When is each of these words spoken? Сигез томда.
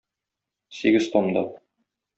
Сигез 0.79 1.11
томда. 1.17 1.47